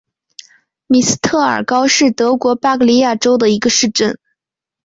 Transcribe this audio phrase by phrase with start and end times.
[0.87, 4.17] 米斯特尔高是德国巴伐利亚州的一个市镇。